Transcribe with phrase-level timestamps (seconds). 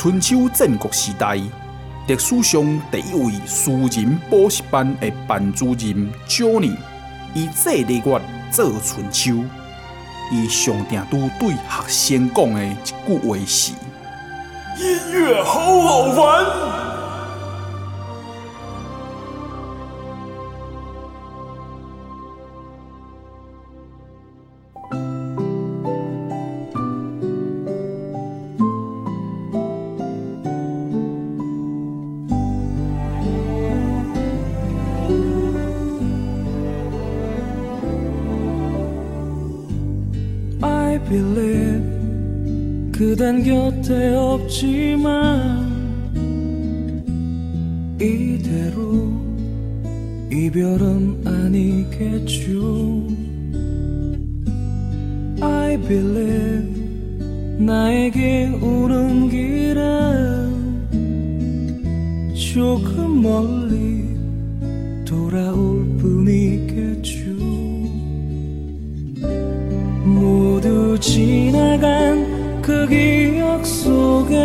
[0.00, 1.34] 春秋战国时代
[2.06, 6.76] 历史上第一位私人补习班的班主任 jony
[7.34, 8.22] 以这个月
[8.52, 9.42] 做春秋，
[10.30, 13.72] 伊上定都对学生讲的一句话是：
[14.78, 16.77] 音乐好好玩。
[43.28, 45.68] 난 곁에 없지만
[48.00, 49.12] 이대로
[50.32, 53.06] 이별은 아니겠죠.
[55.42, 56.72] I believe
[57.58, 60.88] 나에게 오는 길은
[62.34, 63.57] 조금 멀리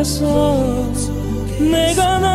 [0.03, 1.13] 속에서
[1.59, 2.32] 내가 나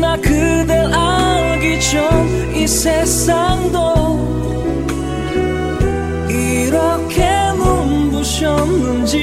[0.00, 2.34] 나 그댈 알기 전
[2.64, 3.76] 이 세상도
[6.30, 7.28] 이렇게
[7.58, 9.18] 눈부셨는지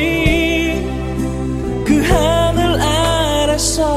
[1.84, 3.96] 그 하늘 아래서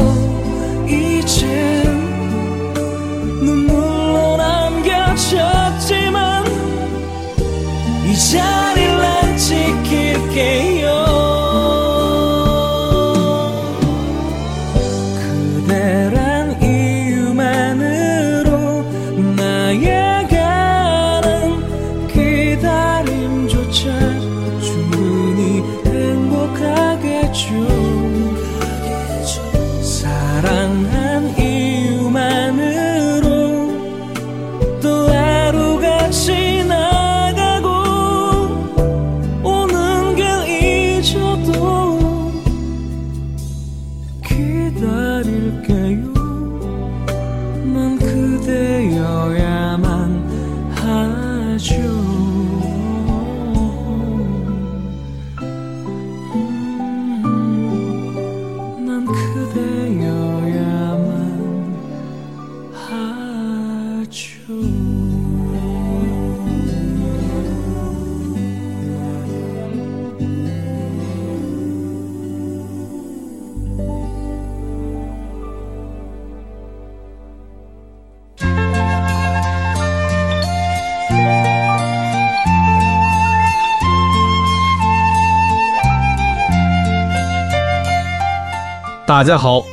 [89.24, 89.64] 大家好，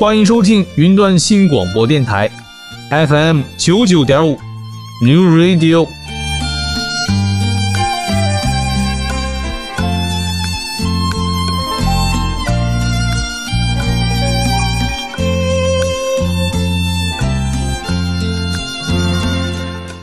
[0.00, 2.30] 欢迎收听云端新广播电台
[2.88, 4.38] FM 九九点五
[5.02, 5.86] New Radio。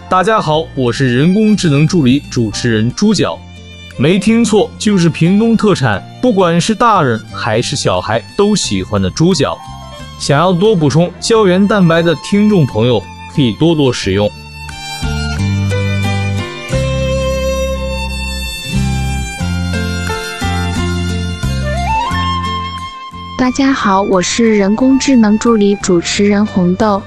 [0.07, 3.39] 大家好，我是人工智能助理主持人猪脚。
[3.98, 9.57] 没听错，就是屏东特产，不管是大人还是小孩都喜欢的猪脚。
[10.19, 13.01] 想要多补充胶原蛋白的听众朋友，
[13.33, 14.29] 可以多多使用。
[23.35, 27.01] 大家好，我是人工智能助理主持人红豆。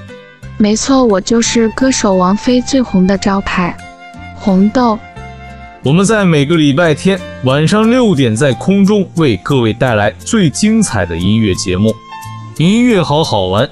[0.57, 3.77] 没错，我就是歌手王菲最红的招牌，
[4.35, 4.99] 红豆。
[5.85, 11.93] 我们在每个礼拜天晚上六点在空中为各位带来最精彩的音乐节目，
[12.57, 13.69] 音乐好好玩。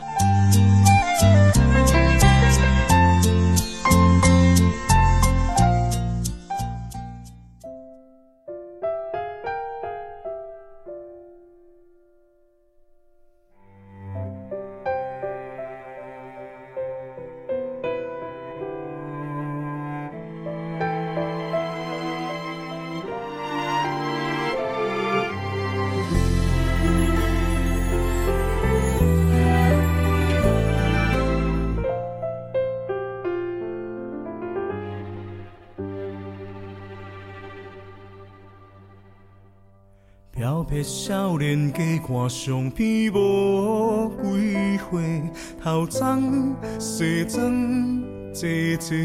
[41.53, 45.21] 少年家看相片无几回，
[45.61, 48.01] 头鬃西装
[48.33, 48.97] 坐坐，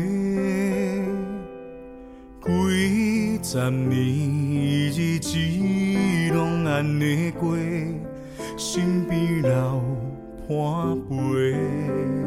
[2.46, 5.36] 几十年日子
[6.32, 7.54] 拢安尼过，
[8.56, 9.82] 身边老
[10.48, 12.17] 伴陪。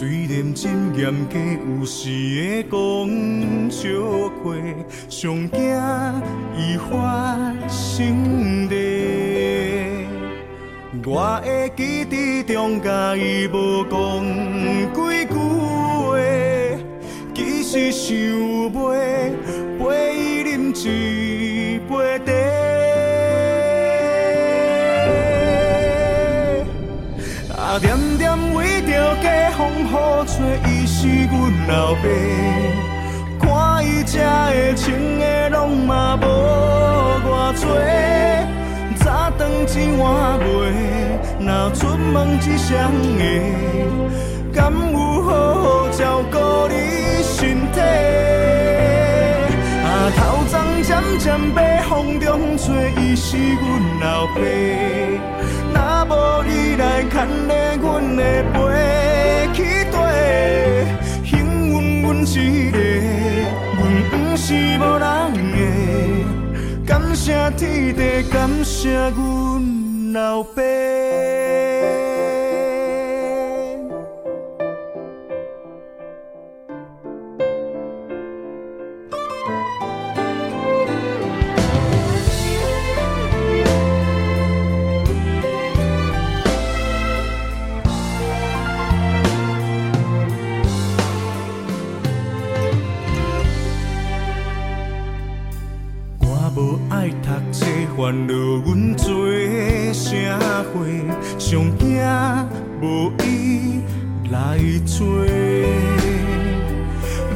[0.00, 1.36] 虽然真严格，
[1.78, 2.08] 有时
[2.40, 3.86] 会讲笑
[4.42, 4.56] 话，
[5.10, 5.60] 上惊
[6.56, 8.74] 伊发生地。
[11.04, 14.24] 我会记得中甲伊无讲
[14.94, 15.34] 几句
[16.08, 16.16] 话，
[17.34, 18.08] 其实想
[18.72, 18.78] 陪
[19.78, 19.84] 陪
[20.16, 20.18] 伊
[20.50, 20.80] 饮一
[29.90, 29.96] 家。
[29.96, 30.38] 风雨吹，
[30.70, 31.34] 伊是阮
[31.68, 32.02] 老爸。
[33.40, 34.86] 看伊吃的、穿
[35.18, 36.24] 的，拢嘛无
[37.26, 37.28] 偌
[37.60, 37.64] 多。
[38.96, 40.42] 早顿一碗糜，
[41.40, 42.68] 若出门一双
[43.18, 43.20] 鞋，
[44.54, 46.36] 敢有好好照顾
[46.68, 46.74] 你
[47.22, 47.80] 身体？
[49.84, 54.38] 啊，头脏渐渐白，风中吹，伊是阮老爸。
[55.72, 56.12] 若无
[56.44, 57.50] 你来牵勒
[57.80, 58.22] 阮的
[58.52, 59.19] 背。
[61.24, 61.30] 幸
[61.68, 62.78] 运阮一个，
[63.76, 63.80] 阮
[64.10, 65.06] 不是无人
[65.52, 65.58] 的，
[66.86, 70.60] 感谢天地，感谢阮老爸。
[97.96, 99.06] 烦恼阮做
[99.92, 100.16] 社
[100.72, 101.04] 会，
[101.38, 102.00] 上惊
[102.80, 103.80] 无伊
[104.30, 105.24] 来做。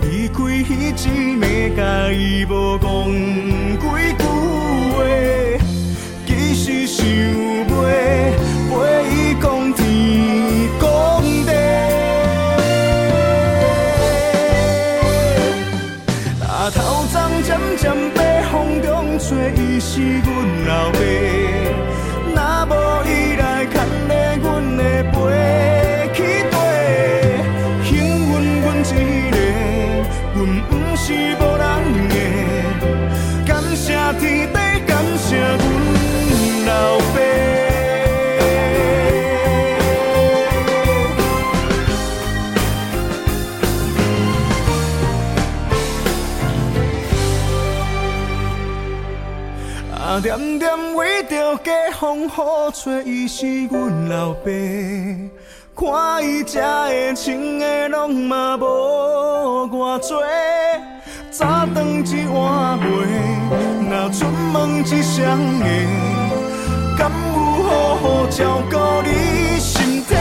[0.03, 2.89] 离开彼一暝，甲伊无讲
[52.05, 52.31] 风雨
[52.75, 54.51] 吹，伊是阮老爸。
[55.75, 60.23] 看伊吃的、穿的，拢嘛无偌多。
[61.31, 62.85] 早顿一碗糜，
[63.89, 65.17] 若出门一双
[65.63, 65.65] 鞋，
[66.99, 70.15] 敢有好好照顾你身体？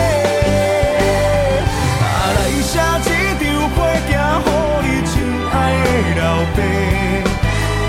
[2.00, 3.12] 啊，来写一
[3.44, 3.75] 张配
[4.08, 4.10] 行，
[4.40, 5.12] 予你亲
[5.52, 5.88] 爱的
[6.22, 6.24] 老
[6.56, 6.58] 爸。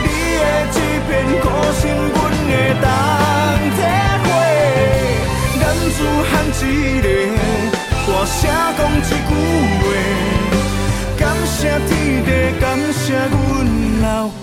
[0.02, 0.04] 你
[0.40, 1.08] 的这片
[1.40, 1.44] 苦
[1.80, 2.50] 心，阮会
[2.82, 3.23] 当体会。
[3.23, 3.23] 男
[5.94, 7.06] 子汉一个，
[8.04, 9.30] 大声讲一句
[9.80, 9.86] 话，
[11.16, 11.90] 感谢天
[12.24, 12.28] 地，
[12.60, 13.32] 感谢阮
[14.02, 14.04] 老
[14.40, 14.42] 爸。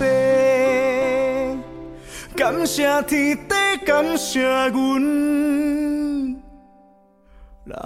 [2.34, 3.52] 感谢天地，
[3.84, 4.40] 感谢
[4.70, 4.72] 阮
[7.66, 7.76] 老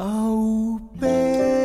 [1.01, 1.56] 爸。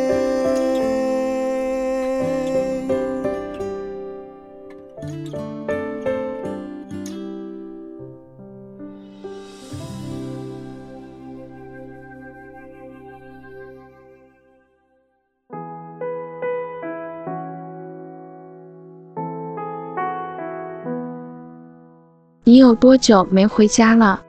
[22.44, 24.20] 你有多久没回家了？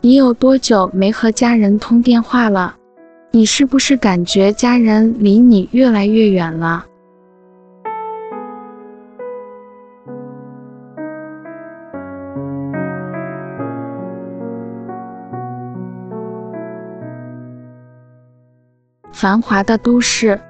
[0.00, 2.74] 你有多久没和家人通电话了？
[3.32, 6.86] 你是不是感觉家人离你越来越远了？
[19.12, 20.40] 繁华的都市，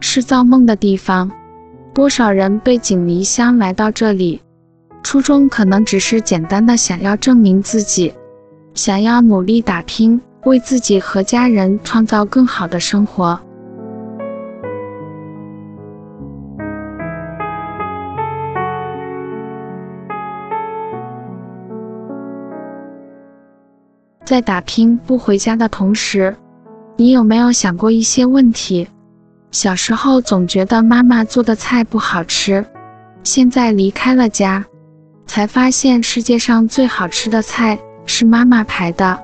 [0.00, 1.30] 是造梦的地方，
[1.94, 4.42] 多少人背井离乡来到这里。
[5.10, 8.12] 初衷可能只是简单的想要证明自己，
[8.74, 13.40] 想要努力打拼，为自己和家人创造更好的生活。
[24.26, 26.36] 在打拼不回家的同时，
[26.98, 28.86] 你有没有想过一些问题？
[29.52, 32.62] 小时候总觉得妈妈做的菜不好吃，
[33.22, 34.62] 现在离开了家。
[35.28, 39.20] 才发现世界上最好吃的菜是妈妈排的。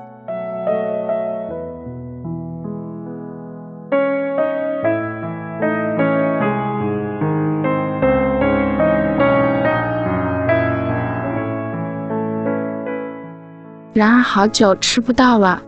[13.91, 15.61] 然而好久吃不到了。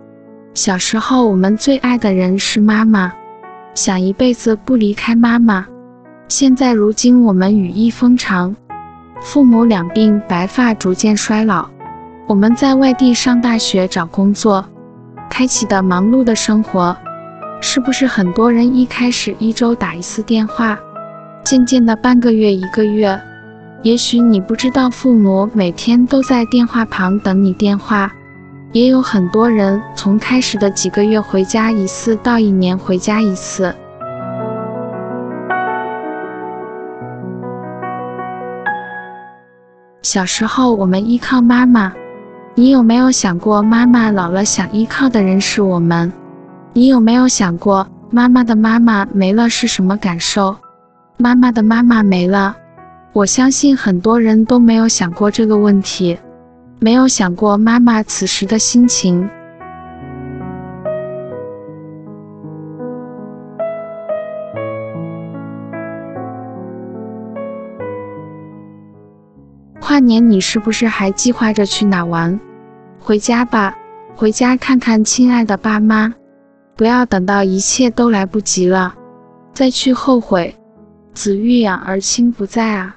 [0.53, 3.11] 小时候我们最爱的人是妈妈，
[3.73, 5.65] 想一辈子不离开妈妈。
[6.27, 8.55] 现在如今我们羽翼丰长。
[9.21, 11.67] 父母两鬓白发逐渐衰老，
[12.27, 14.63] 我们在外地上大学、找工作，
[15.29, 16.95] 开启的忙碌的生活，
[17.59, 20.77] 是不是很多人一开始一周打一次电话，
[21.43, 23.19] 渐渐的半个月、一个月？
[23.83, 28.11] 也许你不知道，父母每天都在电话旁等你电话。
[28.73, 33.73] 也有很多人从开始的几个月回家一次，到一年回家一次。
[40.07, 41.91] 小时候，我们依靠妈妈。
[42.55, 46.09] 你有没有想过，妈妈老了想依靠的人是我们？
[46.71, 50.55] 你有没有想过，妈妈的妈妈没了是什么感受？
[51.17, 52.55] 妈妈的妈妈没了，
[53.11, 56.17] 我相信很多人都没有想过这个问题，
[56.79, 59.29] 没有想过妈妈此时的心情。
[69.97, 72.39] 那年你是不是还计划着去哪玩？
[72.99, 73.75] 回家吧，
[74.15, 76.13] 回家看看亲爱的爸妈，
[76.75, 78.93] 不要等到一切都来不及了，
[79.55, 80.53] 再去后悔。
[81.15, 82.95] 子欲养而亲不在啊，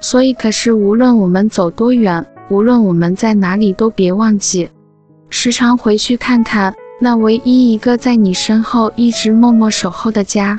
[0.00, 4.68] 所以可是无论我们走多远，无论我们在哪里，都别忘记，
[5.30, 10.58] 时常回去看看那唯一一个在你身后一直默默守候的家。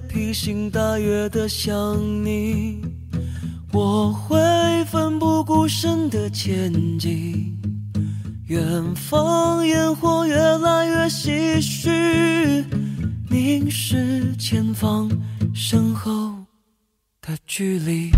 [0.31, 2.81] 披星戴月的想你，
[3.73, 4.39] 我会
[4.85, 7.59] 奋不顾身的前进。
[8.47, 12.63] 远方烟火越来越唏嘘，
[13.29, 15.11] 凝视前方
[15.53, 16.33] 身后
[17.19, 18.09] 的距离。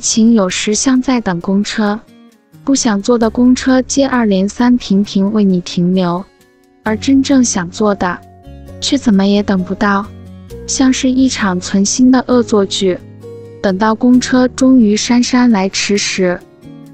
[0.00, 2.00] 情有时像在等公车，
[2.64, 6.24] 不想坐的公车接二连三频频为你停留，
[6.82, 8.18] 而真正想坐的，
[8.80, 10.06] 却怎么也等不到。
[10.66, 12.98] 像是一场存心的恶作剧。
[13.62, 16.40] 等到公车终于姗姗来迟时，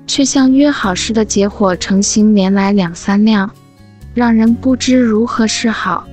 [0.06, 3.48] 却像约好似的结伙成行连来两三辆，
[4.14, 6.08] 让人不知如何是好。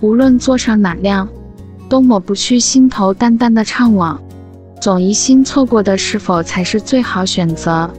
[0.00, 1.28] 无论坐上哪辆，
[1.88, 4.16] 都抹不去心头淡淡的怅惘，
[4.80, 7.90] 总疑心错过的是否才是最好选择。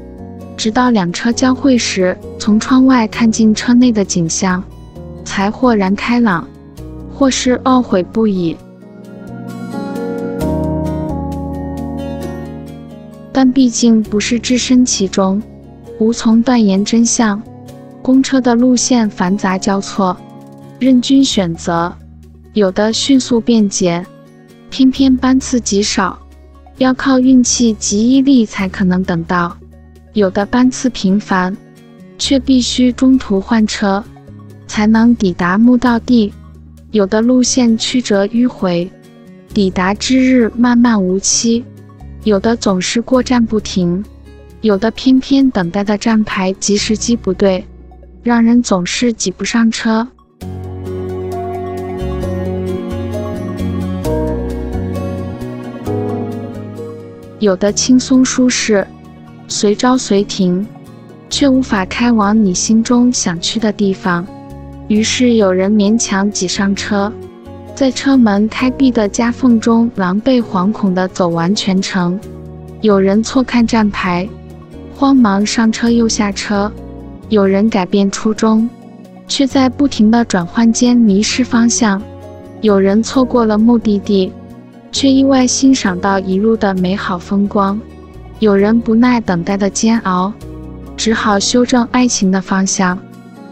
[0.58, 4.64] 直到两车交汇时，从窗外看进车内的景象，
[5.24, 6.48] 才豁然开朗，
[7.14, 8.58] 或是懊悔不已。
[13.32, 15.42] 但毕竟不是置身其中，
[16.00, 17.42] 无从断言真相。
[18.02, 20.18] 公车的路线繁杂交错。
[20.82, 21.96] 任君选择，
[22.54, 24.04] 有的迅速便捷，
[24.72, 26.20] 偏偏班次极少，
[26.80, 29.56] 要靠运气及毅力才可能等到；
[30.14, 31.56] 有的班次频繁，
[32.18, 34.04] 却必须中途换车，
[34.66, 36.32] 才能抵达目的地；
[36.90, 38.92] 有的路线曲折迂回，
[39.54, 41.64] 抵达之日漫漫无期；
[42.24, 44.04] 有的总是过站不停，
[44.62, 47.64] 有的偏偏等待的站牌及时机不对，
[48.24, 50.08] 让人总是挤不上车。
[57.42, 58.86] 有的轻松舒适，
[59.48, 60.64] 随招随停，
[61.28, 64.24] 却无法开往你心中想去的地方。
[64.88, 67.12] 于是有人勉强挤上车，
[67.74, 72.16] 在车门开闭的夹缝中狼狈惶恐地走完全程；
[72.82, 74.30] 有人错看站牌，
[74.96, 76.72] 慌忙上车又下车；
[77.30, 78.70] 有人改变初衷，
[79.28, 82.00] 却在不停的转换间迷失方向；
[82.62, 84.32] 有人错过了目的地。
[84.92, 87.80] 却意外欣赏到一路的美好风光，
[88.40, 90.32] 有人不耐等待的煎熬，
[90.98, 93.00] 只好修正爱情的方向，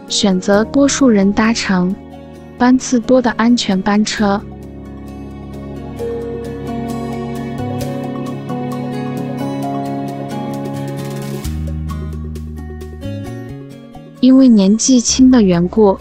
[0.06, 1.94] 选择多数人搭乘
[2.58, 4.40] 班次多的安全班车。
[14.20, 15.96] 因为年纪轻的缘故，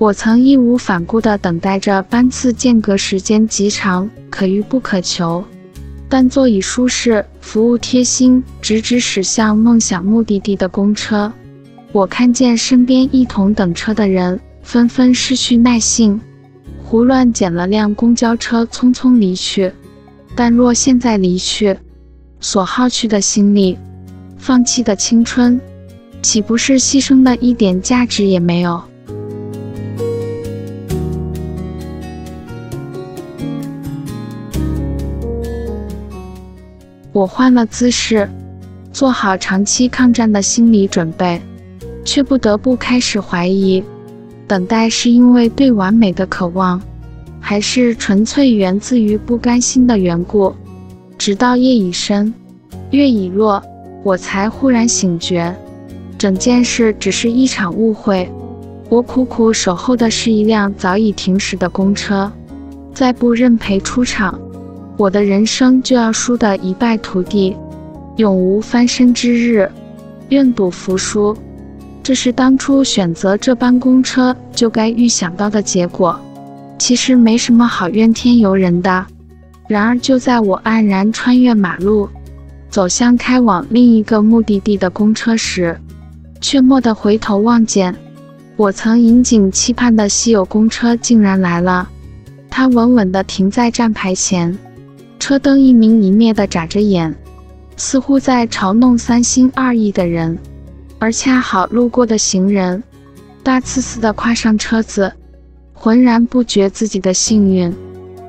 [0.00, 4.08] 我曾义无反顾地等待着班次间隔时间极长。
[4.30, 5.44] 可遇不可求，
[6.08, 11.30] 但座椅舒适、服务贴心，直直驶向梦想目的地的公车。
[11.92, 16.18] 我看见身边一同等车的人纷纷失去耐性，
[16.82, 19.70] 胡乱捡了辆公交车，匆匆离去。
[20.34, 21.76] 但若现在离去，
[22.40, 23.76] 所耗去的心力、
[24.38, 25.60] 放弃的青春，
[26.22, 28.80] 岂不是牺牲的一点价值也没有？
[37.12, 38.28] 我换了姿势，
[38.92, 41.42] 做好长期抗战的心理准备，
[42.04, 43.82] 却不得不开始怀疑：
[44.46, 46.80] 等待是因为对完美的渴望，
[47.40, 50.54] 还是纯粹源自于不甘心的缘故？
[51.18, 52.32] 直到夜已深，
[52.92, 53.60] 月已落，
[54.04, 55.54] 我才忽然醒觉，
[56.16, 58.30] 整件事只是一场误会。
[58.88, 62.30] 我苦苦守候的是一辆早已停驶的公车，
[62.94, 64.40] 再不认赔出场。
[65.00, 67.56] 我的人生就要输得一败涂地，
[68.16, 69.66] 永无翻身之日，
[70.28, 71.34] 愿赌服输。
[72.02, 76.20] 这是当初选择这班公车就该预想到的结果。
[76.78, 79.06] 其实没什么好怨天尤人的。
[79.68, 82.06] 然而就在我黯然穿越马路，
[82.68, 85.80] 走向开往另一个目的地的公车时，
[86.42, 87.96] 却蓦地回头望见，
[88.54, 91.88] 我曾引颈期盼的稀有公车竟然来了。
[92.50, 94.58] 它稳稳地停在站牌前。
[95.20, 97.14] 车灯一明一灭地眨着眼，
[97.76, 100.36] 似乎在嘲弄三心二意的人，
[100.98, 102.82] 而恰好路过的行人，
[103.42, 105.12] 大刺刺地跨上车子，
[105.74, 107.72] 浑然不觉自己的幸运。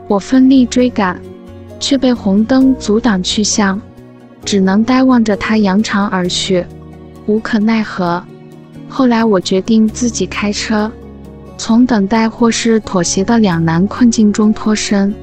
[0.10, 1.20] 我奋力追赶，
[1.80, 3.82] 却被红灯阻挡去向，
[4.44, 6.66] 只能呆望着他扬长而去，
[7.26, 8.22] 无可奈何。
[8.90, 10.92] 后来我决定自己开车，
[11.58, 15.16] 从等待或是妥协的两难困境中脱身。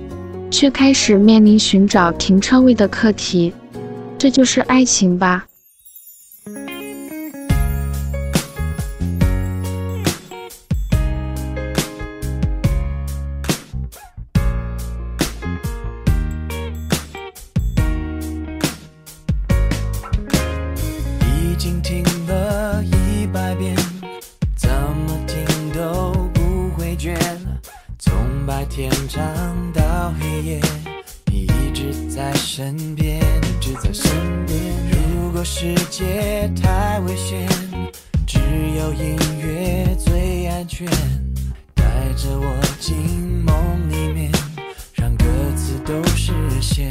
[0.50, 3.52] 却开始面临寻找停车位的课题，
[4.18, 5.46] 这就是爱情吧。
[21.20, 23.76] 已经听了一百遍，
[24.56, 27.16] 怎么听都不会倦，
[27.98, 28.14] 从
[28.46, 29.47] 白天唱。
[31.26, 34.10] 你一直在身边，一直在身
[34.46, 34.58] 边。
[34.90, 37.48] 如果世界界太危险，
[38.26, 38.38] 只
[38.78, 40.86] 有音乐最安全。
[41.74, 41.84] 带
[42.16, 42.96] 着我进
[43.44, 43.54] 梦
[43.90, 44.30] 里面，
[44.94, 45.24] 让歌
[45.56, 46.90] 词都实现。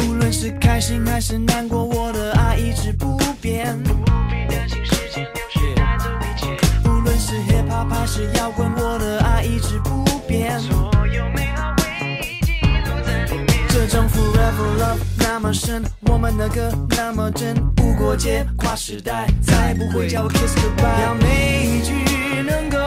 [0.00, 3.76] 无论是开心还是难过，我的爱一直不变。
[3.82, 6.56] 不必担心时间流逝带走一切。
[6.88, 10.58] 无论是 hip hop 还是摇滚，我的爱一直不变。
[14.48, 21.02] Level love 那么深，我们的歌那么真，无国界跨时代，再不会叫我 kiss goodbye。
[21.02, 21.92] 要每一句
[22.42, 22.78] 能够。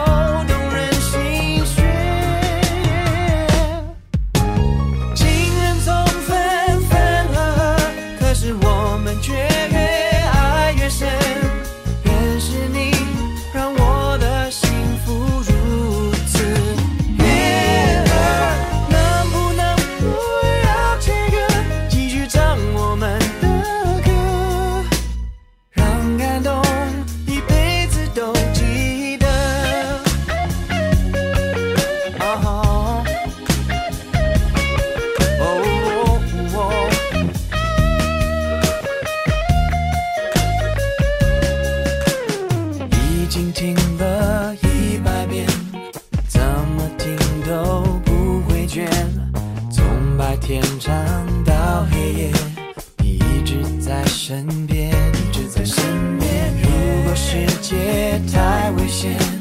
[58.92, 59.31] vision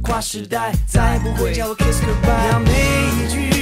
[0.00, 3.55] 跨时代再不会叫我 kiss goodbye，要每一句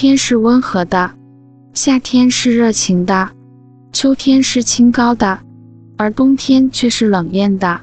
[0.00, 1.10] 天是温和的，
[1.74, 3.30] 夏天是热情的，
[3.92, 5.40] 秋天是清高的，
[5.96, 7.80] 而冬天却是冷艳的。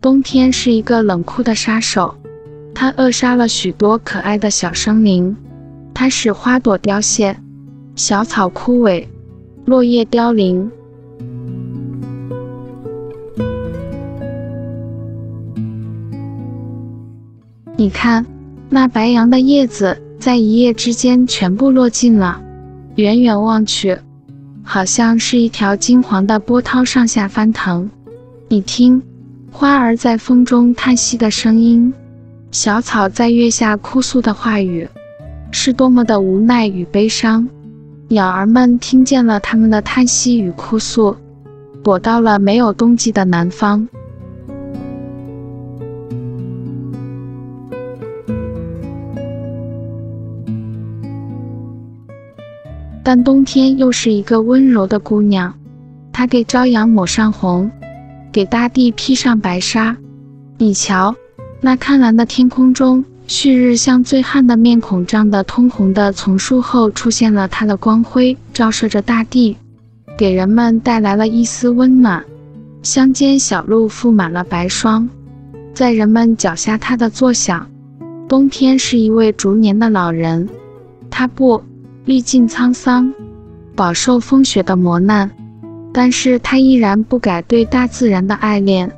[0.00, 2.14] 冬天是一个冷酷的杀手，
[2.72, 5.36] 它扼杀了许多可爱的小生灵，
[5.92, 7.36] 它使花朵凋谢，
[7.96, 9.04] 小草枯萎，
[9.64, 10.70] 落叶凋零。
[17.76, 18.24] 你看，
[18.70, 20.00] 那白杨的叶子。
[20.18, 22.40] 在一夜之间全部落尽了，
[22.96, 23.96] 远远望去，
[24.64, 27.88] 好像是一条金黄的波涛上下翻腾。
[28.48, 29.00] 你听，
[29.52, 31.92] 花儿在风中叹息的声音，
[32.50, 34.88] 小草在月下哭诉的话语，
[35.52, 37.48] 是多么的无奈与悲伤。
[38.08, 41.14] 鸟儿们听见了他们的叹息与哭诉，
[41.84, 43.86] 躲到了没有冬季的南方。
[53.10, 55.54] 但冬天又是一个温柔的姑娘，
[56.12, 57.70] 她给朝阳抹上红，
[58.30, 59.96] 给大地披上白纱。
[60.58, 61.14] 你瞧，
[61.62, 69.56] 那看蓝的天空中，旭日像醉汉的面孔涨得通红的，从树后出现了它的光辉，照射着大地。
[70.18, 72.22] 给人们带来了一丝温暖。
[72.82, 75.08] 乡间小路覆满了白霜，
[75.72, 77.66] 在人们脚下踏的作响。
[78.28, 80.46] 冬天是一位逐年的老人，
[81.08, 81.62] 他不
[82.08, 83.12] 历尽沧桑，
[83.76, 85.30] 饱受风雪的磨难，
[85.92, 88.90] 但是他依然不改对大自然的爱恋。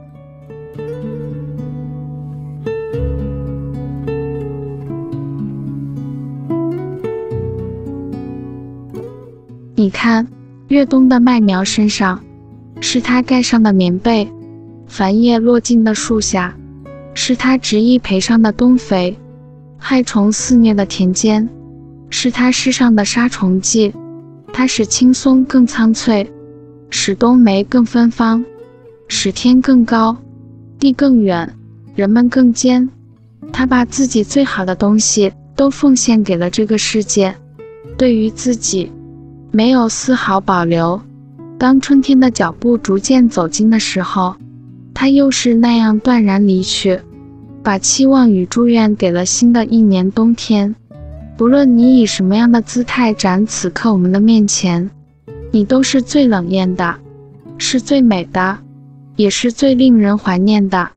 [9.75, 10.25] 你看，
[10.69, 12.21] 越冬的麦苗身上，
[12.81, 14.29] 是他盖上的棉被；
[14.87, 16.55] 繁叶落尽的树下，
[17.15, 19.17] 是他执意培上的冬肥；
[19.79, 21.49] 害虫肆虐的田间，
[22.11, 23.95] 是他身上的杀虫剂。
[24.53, 26.29] 它使青松更苍翠，
[26.91, 28.45] 使冬梅更芬芳，
[29.07, 30.17] 使天更高，
[30.79, 31.55] 地更远，
[31.95, 32.89] 人们更坚。
[33.53, 37.35] 他把自己最好的东西都奉献给了这个世界，
[37.97, 38.91] 对于自己。
[39.53, 41.01] 没有丝毫保留。
[41.59, 44.35] 当春天的脚步逐渐走近的时候，
[44.93, 47.01] 他又是那样断然离去，
[47.63, 50.75] 把期望与祝愿给了新的一年冬天。
[51.41, 54.91] 不论你以什么样的姿态展此刻我们的面前，
[55.51, 56.97] 你都是最冷艳的，
[57.57, 58.59] 是最美的，
[59.17, 60.91] 也是最令人怀念的。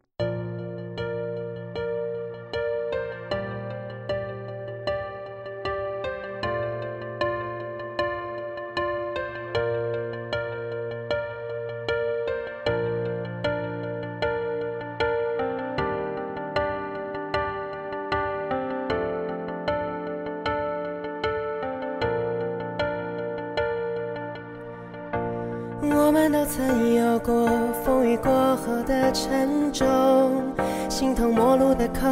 [32.04, 32.12] 陌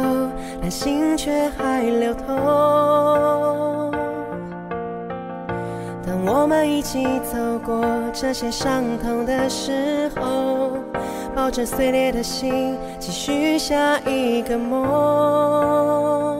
[0.60, 2.24] 但心却还流通。
[6.06, 10.72] 当我们一起走过这些伤痛的时候，
[11.34, 16.38] 抱着碎裂的心，继续下一个梦，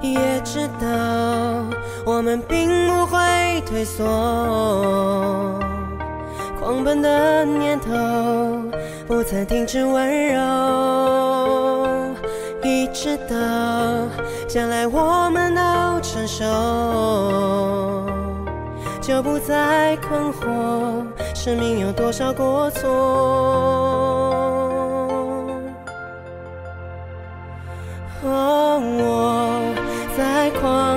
[0.00, 0.86] 也知道
[2.04, 3.18] 我们并不会
[3.66, 4.04] 退缩。
[6.58, 7.90] 狂奔的念头
[9.06, 10.40] 不曾停止温柔，
[13.00, 13.34] 一直到
[14.46, 15.60] 将来我们都
[16.02, 16.44] 成熟，
[19.00, 21.02] 就不再困惑
[21.34, 22.90] 生命有多少过错。
[28.22, 29.74] 哦，我
[30.18, 30.89] 在狂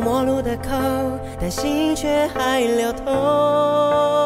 [0.00, 0.70] 陌路的口，
[1.40, 4.25] 但心却还流通。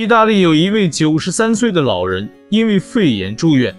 [0.00, 3.76] 意大利有一位九十三岁的老人，因为肺炎住院。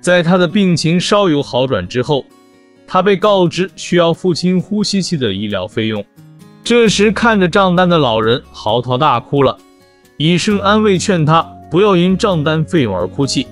[0.00, 2.24] 在他的病情稍有好转之后，
[2.86, 6.04] 他被告知需要付清呼吸器的医疗费用。
[6.62, 9.58] 这时，看着账单的老人嚎啕大哭了。
[10.18, 13.48] 医生安慰劝他不要因账单费用而哭泣。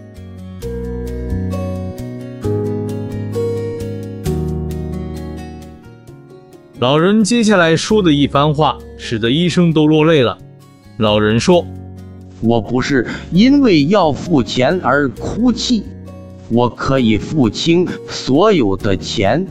[6.79, 10.39] 老人接下来说的一番话，使得医生都落泪了。
[10.99, 11.67] 老人说。
[12.45, 15.83] 我不是因为要付钱而哭泣，
[16.51, 19.47] 我可以付清所有的钱。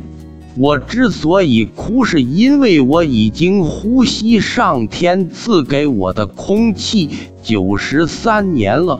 [0.55, 7.09] 我之所以哭，是因为我已经呼吸上天赐给我的空气
[7.41, 8.99] 九十三年了，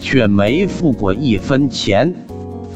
[0.00, 2.14] 却没付过一分钱。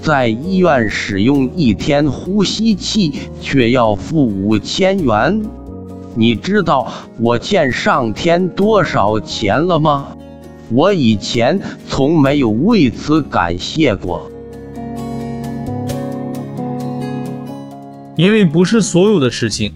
[0.02, 5.42] 在医院使用一天呼吸器，却要付五千元。
[6.14, 10.08] 你知道我欠上天多少钱了吗？
[10.70, 14.30] 我以前从没有为此感谢过，
[18.16, 19.72] 因为不是所有的事情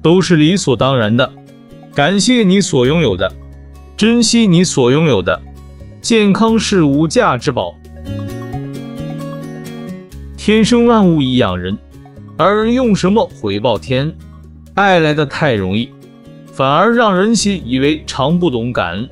[0.00, 1.30] 都是理所当然的。
[1.94, 3.30] 感谢你所拥有的，
[3.96, 5.40] 珍惜你所拥有的。
[6.00, 7.74] 健康是无价之宝。
[10.36, 11.78] 天生万物以养人，
[12.36, 14.12] 而用什么回报天？
[14.74, 15.90] 爱来的太容易，
[16.50, 19.08] 反而让人习以为常，不懂感恩。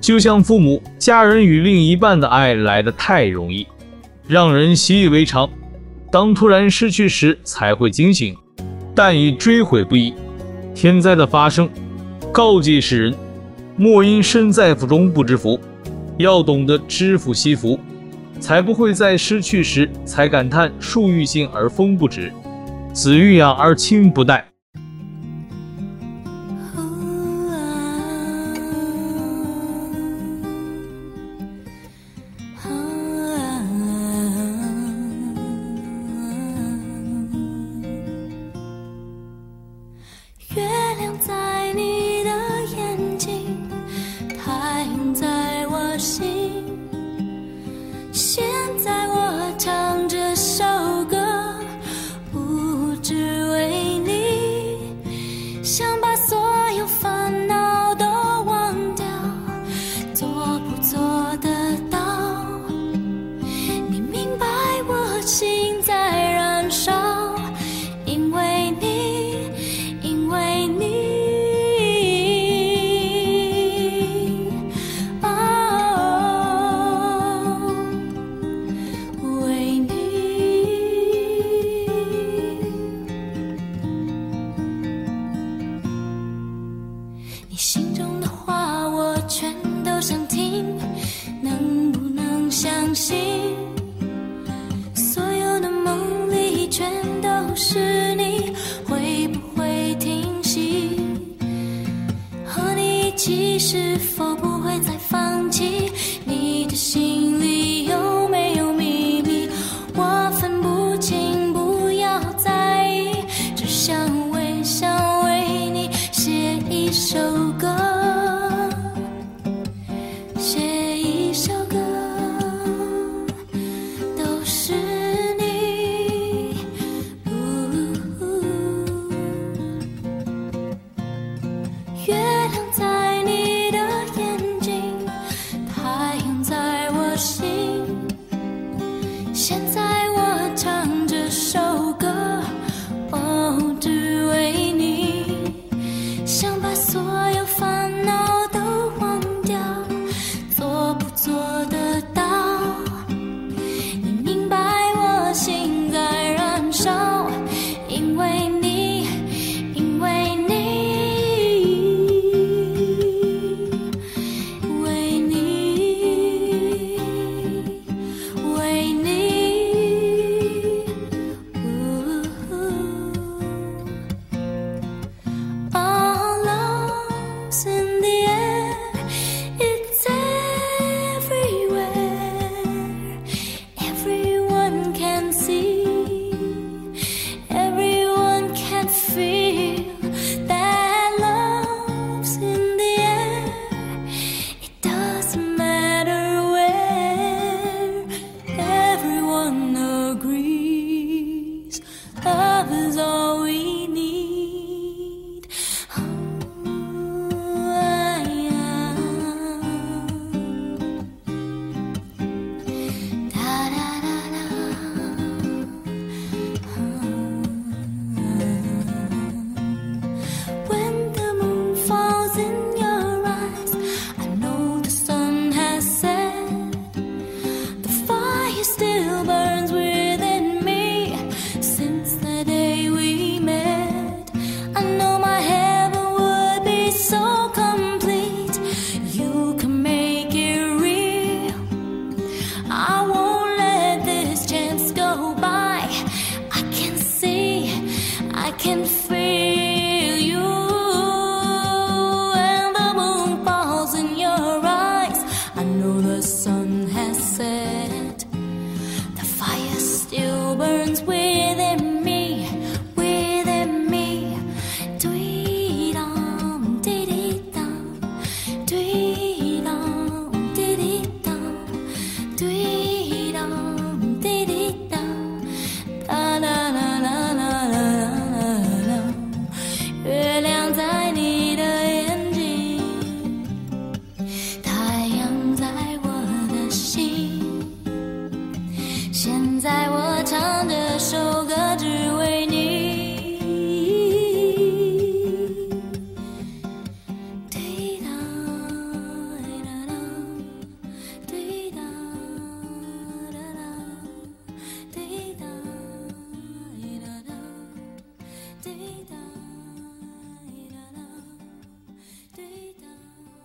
[0.00, 3.66] 就像父母、家人与另一半的爱来得太容易，
[4.26, 5.48] 让人习以为常。
[6.10, 8.34] 当突然失去时，才会惊醒，
[8.94, 10.14] 但已追悔不已。
[10.74, 11.68] 天灾的发生，
[12.32, 13.14] 告诫世人：
[13.76, 15.60] 莫因身在福中不知福，
[16.16, 17.78] 要懂得知福惜福，
[18.40, 22.32] 才不会在失去时才感叹树欲静而风不止，
[22.92, 24.49] 子欲养而亲不待。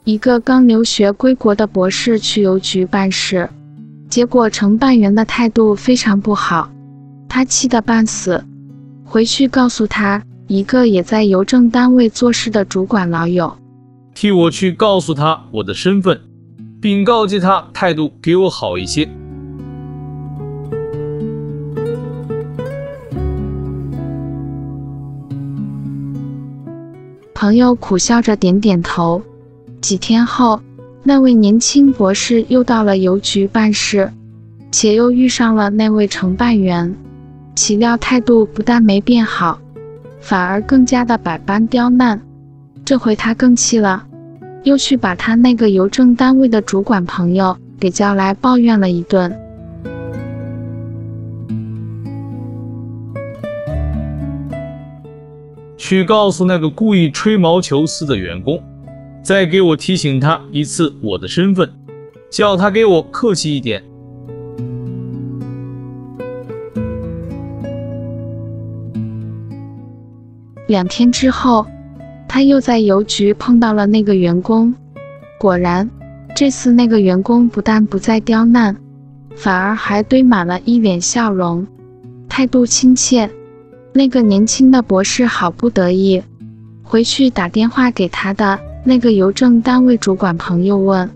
[0.05, 3.49] 一个刚留学归国的博士去邮局办事，
[4.07, 6.69] 结果承办员的态度非常不好，
[7.27, 8.45] 他气得半死。
[9.03, 13.57] 回去告诉他一个也在邮政单位做事的主管老友，
[14.13, 16.21] 替我去告诉他我的身份，
[16.79, 19.09] 并告诫他态度给我好一些。
[27.33, 29.19] 朋友苦笑着点点头。
[29.86, 30.59] 几天后，
[31.03, 34.11] 那位年轻博士又到了邮局办事，
[34.71, 36.95] 且又遇上了那位承办员。
[37.53, 39.59] 岂料态度不但没变好，
[40.19, 42.19] 反而更加的百般刁难。
[42.83, 44.07] 这回他更气了，
[44.63, 49.31] 又去把他那个邮政单位的主管朋友给叫来抱怨了一顿，
[55.77, 58.59] 去告诉那个故意吹毛求疵的员工。
[59.26, 61.67] 再给我提醒他一次我的身份，
[62.30, 63.84] 叫他给我客气一点。
[70.67, 71.65] 两天之后，
[72.28, 74.71] 他又在邮局碰到了那个员工。
[75.39, 75.89] 果然，
[76.36, 78.78] 这次那个员工不但不再刁难，
[79.36, 81.65] 反而还堆满了一脸笑容，
[82.30, 83.28] 态度亲切。
[83.91, 86.21] 那个年轻的博士好不得意，
[86.84, 88.59] 回去打电话给他的。
[88.88, 91.09] 那个邮政单位主管朋友问：“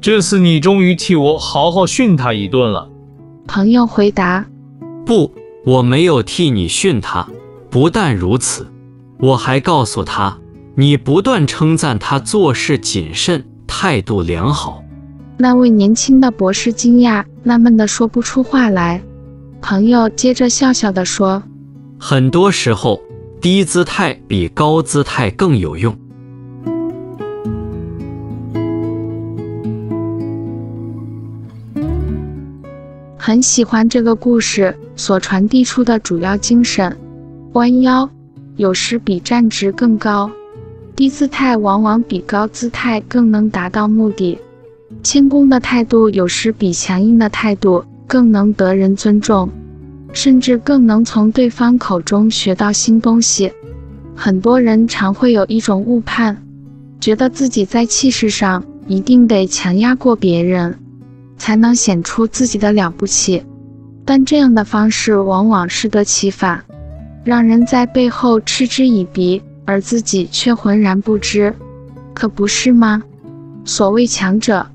[0.00, 2.88] 这次你终于替我好好训他一顿了？”
[3.48, 4.46] 朋友回答
[5.04, 5.34] ：“不，
[5.66, 7.26] 我没有替你训他。
[7.70, 8.68] 不但如此，
[9.18, 10.38] 我还告诉他，
[10.76, 14.80] 你不断称赞他做事谨慎，态度良好。”
[15.36, 19.02] 那位年轻的博士惊讶，纳闷地说不出话来。
[19.60, 21.42] 朋友接着笑笑地说
[21.98, 23.00] ：“很多时候，
[23.40, 25.96] 低姿态比高姿态更有用。”
[33.28, 36.96] 很喜欢这个故事所传递出的主要精神：
[37.52, 38.08] 弯腰
[38.56, 40.30] 有时比站直更高，
[40.96, 44.38] 低姿态往往比高姿态更能达到目的，
[45.02, 49.50] 谦恭的态度有时比强硬的态度更能得人尊重，
[50.14, 53.52] 甚至更能从对方口中学到新东西。
[54.16, 56.34] 很多人常会有一种误判，
[56.98, 60.78] 觉得自己在气势上一定得强压过别人。
[61.38, 63.42] 才能显出自己的了不起，
[64.04, 66.64] 但这样的方式往往适得其反，
[67.24, 71.54] 让人在背后嗤之以鼻，而自己却浑然不知，
[72.12, 73.02] 可不是吗？
[73.64, 74.66] 所谓强者，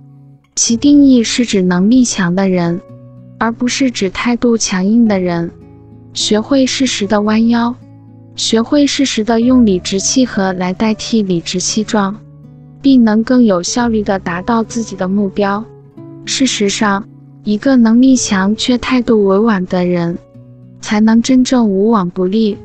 [0.55, 2.79] 其定义是指能力强的人，
[3.39, 5.51] 而不是指态度强硬的人。
[6.13, 7.75] 学会适时的弯腰，
[8.35, 12.15] 学会适时的用理直气和来代替理直气壮，
[12.83, 15.65] 并能更有效率地达到自己的目标。
[16.25, 17.07] 事实上，
[17.43, 20.17] 一个能力强却态度委婉的人，
[20.81, 22.57] 才能真正无往不利，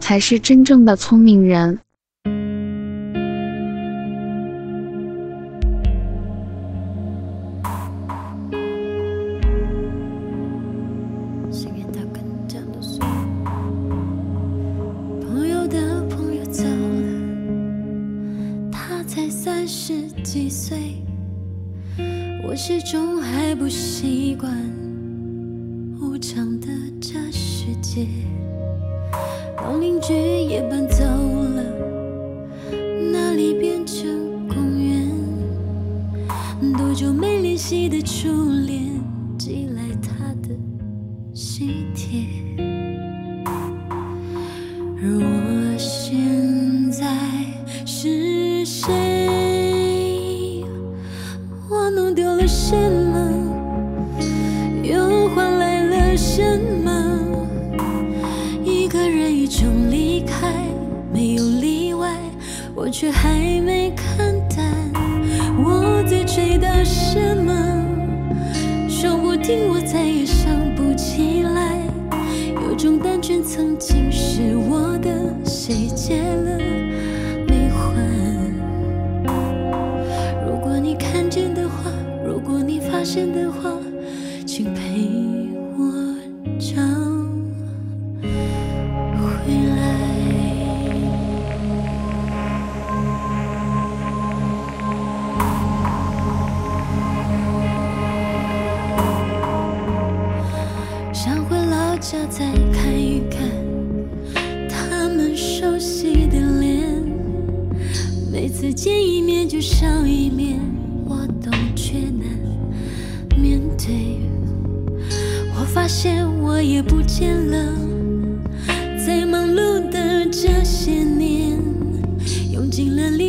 [0.00, 1.78] 才是真正的聪明人。
[18.72, 20.76] 他才三十几岁。
[22.54, 24.83] 我始终还不习惯。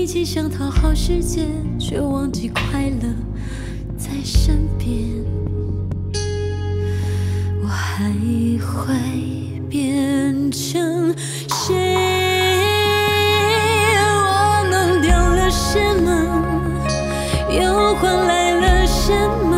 [0.06, 1.48] 一起想讨好世界，
[1.80, 3.10] 却忘记快乐
[3.98, 4.96] 在身边。
[7.64, 8.14] 我还
[8.60, 8.94] 会
[9.68, 11.12] 变成
[11.50, 11.74] 谁？
[13.98, 16.12] 我弄丢了什么？
[17.50, 19.12] 又换来了什
[19.50, 19.58] 么？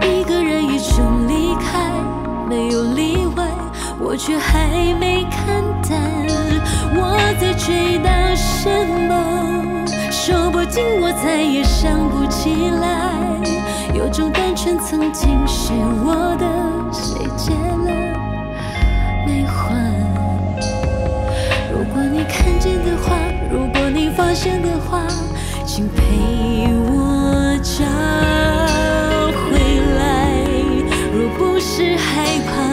[0.00, 1.90] 一个人，一生离开，
[2.48, 3.50] 没有例外，
[3.98, 5.98] 我却还没看淡。
[6.92, 8.29] 我在追到
[8.62, 8.68] 什
[9.08, 9.86] 么？
[10.10, 13.08] 说不定我再也想不起来。
[13.94, 15.72] 有种单纯曾经是
[16.04, 16.44] 我的，
[16.92, 17.90] 谁借了
[19.26, 19.72] 没还？
[21.72, 23.16] 如果你看见的话，
[23.50, 25.06] 如果你发现的话，
[25.64, 27.82] 请陪我找
[29.40, 29.56] 回
[29.96, 30.36] 来。
[31.14, 32.69] 若不是害怕。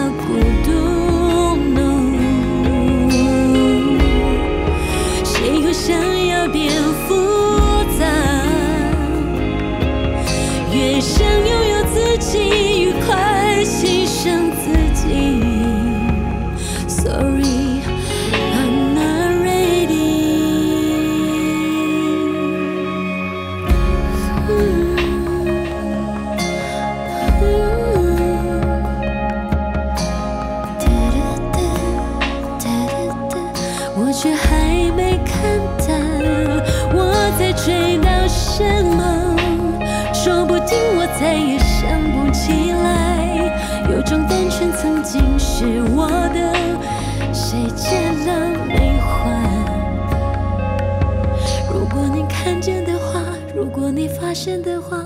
[53.58, 55.04] 如果你发现的话，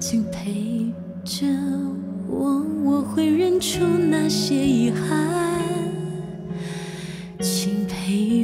[0.00, 0.90] 请陪
[1.22, 1.46] 着
[2.26, 5.28] 我，我会认出那些遗憾。
[7.40, 8.43] 请陪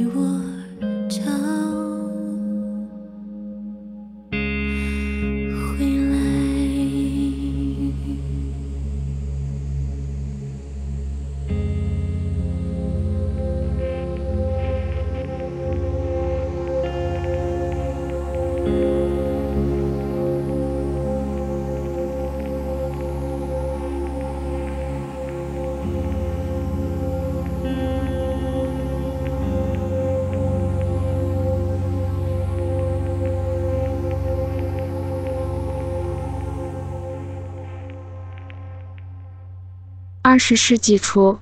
[40.43, 41.37] 十世纪初，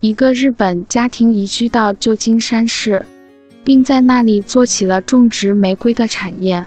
[0.00, 3.06] 一个日本家庭移居到旧金山市，
[3.64, 6.66] 并在那里做起了种植玫瑰的产业。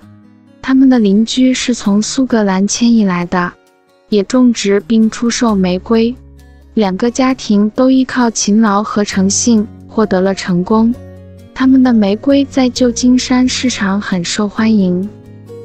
[0.59, 3.53] 他们的邻居是从苏格兰迁移来的，
[4.09, 6.15] 也种植并出售玫瑰。
[6.73, 10.91] 两个家庭都依靠勤劳和诚信获得了成功。
[11.53, 15.07] 他们的玫瑰在旧金山市场很受欢迎。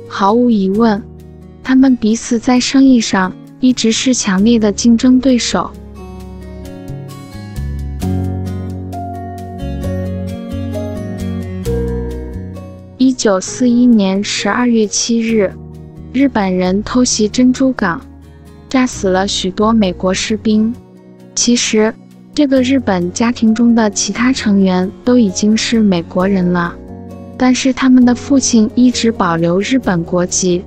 [0.08, 1.02] 毫无疑问，
[1.64, 5.72] 他们彼此在生意上一直是强烈的竞争对手。
[13.22, 15.52] 九四一年十二月七日，
[16.12, 18.00] 日本人偷袭珍珠港，
[18.68, 20.74] 炸死了许多美国士兵。
[21.32, 21.94] 其实，
[22.34, 26.74] 这个日本家庭中的其他成员都已经是美国人了，
[27.38, 30.64] 但是他们的父亲一直保留日本国籍。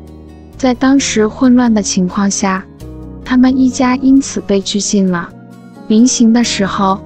[0.56, 2.66] 在当时混乱的情况下，
[3.26, 5.30] 他们一家因此被拘禁了。
[5.90, 7.02] 临行的时候，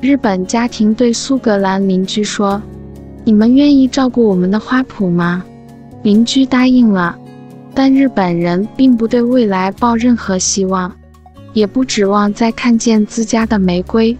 [0.00, 2.60] 日本家庭对苏格兰邻居说。
[3.28, 5.44] 你们愿意照顾我们的花圃吗？
[6.02, 7.14] 邻居答应了，
[7.74, 10.90] 但日本人并不对未来抱任何希望。
[11.52, 14.16] 也不指望再看见自家的玫瑰。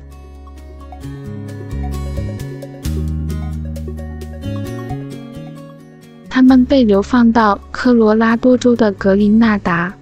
[6.28, 9.94] 他们被流放到科罗拉多州的格林纳达，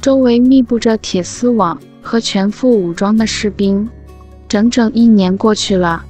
[0.00, 3.88] 周围密布着铁丝网和全副武装的士兵。
[4.48, 6.04] 整整一年过去了，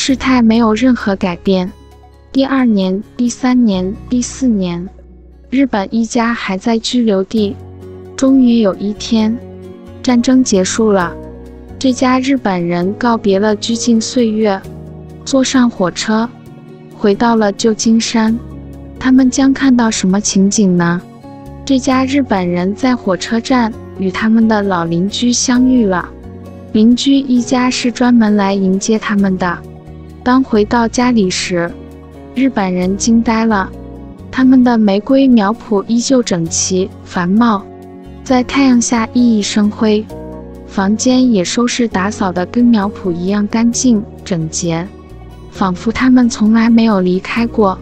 [0.00, 1.70] 事态没有任何改变。
[2.30, 4.88] 第二年、第三年、第四年，
[5.50, 7.56] 日本一家还在居留地。
[8.16, 9.36] 终于有一天，
[10.00, 11.12] 战争结束了，
[11.80, 14.58] 这家日本人告别了拘禁岁月，
[15.24, 16.30] 坐上火车，
[16.96, 18.38] 回到了旧金山。
[19.00, 21.02] 他们将看到什么情景呢？
[21.64, 26.08] 这家日本人在火车站与他们的老邻居相遇了。
[26.72, 29.58] 邻居一家是专门来迎接他们的。
[30.28, 31.72] 当回到家里时，
[32.34, 33.72] 日本人惊呆了。
[34.30, 37.64] 他们的玫瑰苗圃依旧整齐繁茂，
[38.22, 40.04] 在太阳下熠熠生辉。
[40.66, 44.86] 房间也收拾打扫的跟苗圃一样干净整洁，
[45.50, 47.78] 仿佛他们从来没有离开过。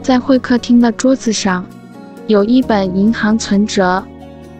[0.00, 1.66] 在会客厅的桌子上，
[2.28, 4.00] 有一本银行存折，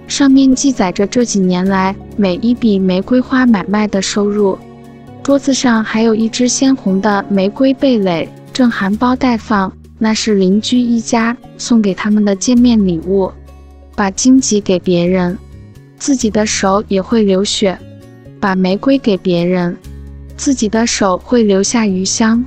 [0.09, 4.59] 上面记载着这几年来每一笔玫瑰花买卖的收入。
[5.23, 13.31] 桌子上还有一只鲜红的玫瑰蓓蕾，正含苞待放，那是邻居一家送给他们的见面礼物。
[13.95, 15.37] 把荆棘给别人，
[15.99, 17.77] 自己的手也会流血；
[18.41, 19.77] 把玫瑰给别人，
[20.37, 22.43] 自己的手会留下余香。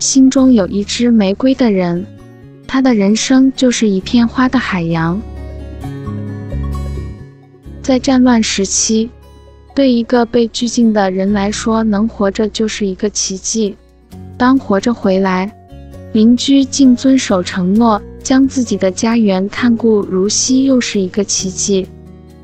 [0.00, 2.04] 心中有一支玫瑰的人。
[2.66, 5.20] 他的人生就是一片花的海洋。
[7.82, 9.10] 在战乱时期，
[9.80, 13.74] 对一个被拘禁的人来说，能活着就是一个奇迹。
[14.36, 15.50] 当活着回来，
[16.12, 21.88] 邻居竟遵守承诺，将自己的家园看顾如昔，又是一个奇迹。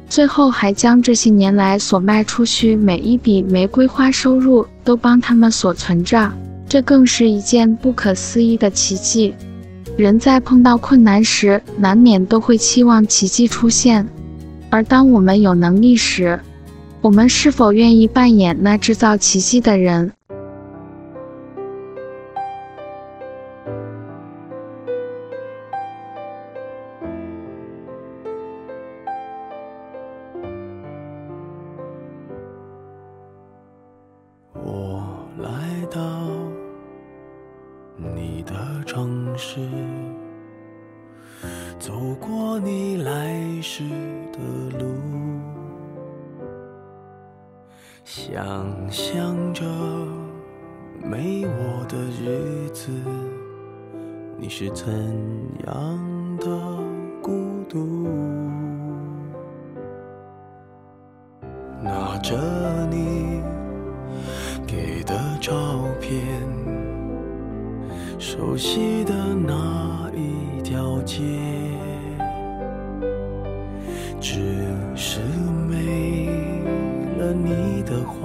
[0.08, 6.32] 最后还将这些年来所卖出去每一笔玫瑰花收入都帮他们所存着，
[6.66, 9.34] 这更是一件不可思议的奇迹。
[9.98, 14.08] 人在碰到困难时，难免都会期望奇迹出现。
[14.70, 16.40] 而当我们有能力时，
[17.06, 20.12] 我们是否愿意扮演那制造奇迹的人？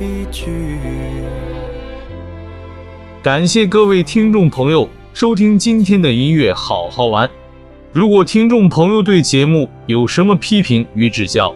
[0.00, 0.78] 一句。
[3.22, 7.28] 感谢各位听众朋友收听今天的音乐好好玩。
[7.92, 11.54] 如果听众朋友对节目有什么批评与指教，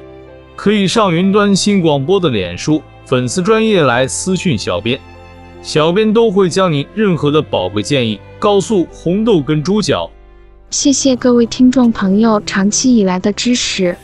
[0.57, 4.99] 可以上云端新广播的脸书粉丝专业来私讯小编。
[5.63, 10.11] 小编都会将您任何的宝贵建议告诉红豆跟猪脚。
[10.71, 13.97] 谢谢各位听众朋友长期以来的支持，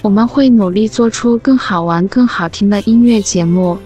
[0.00, 3.76] 我们会努力做出更好玩、更好听的音乐节目。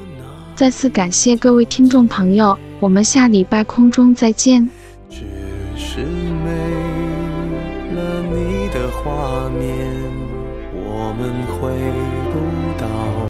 [0.55, 4.69] 再次感谢各位听众朋友，我们下礼拜空中再见。
[5.09, 5.17] 只
[5.75, 6.51] 是没
[7.95, 9.82] 了你的画面